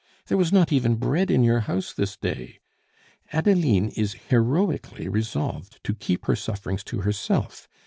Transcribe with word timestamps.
There 0.29 0.37
was 0.39 0.51
not 0.51 0.71
even 0.73 0.95
bread 0.95 1.29
in 1.29 1.43
your 1.43 1.59
house 1.69 1.93
this 1.93 2.17
day. 2.17 2.57
"Adeline 3.31 3.89
is 3.89 4.13
heroically 4.13 5.07
resolved 5.07 5.77
to 5.83 5.93
keep 5.93 6.25
her 6.25 6.35
sufferings 6.35 6.83
to 6.85 7.01
herself. 7.01 7.67